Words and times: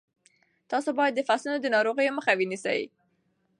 تاسو 0.71 0.89
باید 0.97 1.13
د 1.15 1.21
فصلونو 1.27 1.59
د 1.61 1.67
ناروغیو 1.75 2.15
مخه 2.17 2.31
ونیسئ. 2.39 2.81